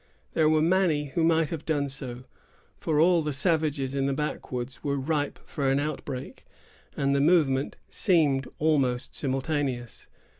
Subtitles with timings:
[0.33, 2.23] There were many who might have done so,
[2.79, 6.43] for all the savages in the backwoods were ripe for an outbreak,
[6.97, 10.07] and the movement seemed almost simultaneous.